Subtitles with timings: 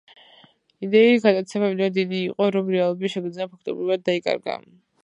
[0.87, 4.63] იდეით გატაცება იმდენად დიდი იყო, რომ რეალობის შეგრძნება ფაქტობრივად დაიკარგა.